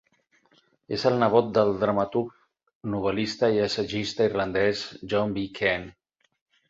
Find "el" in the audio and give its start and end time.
1.09-1.17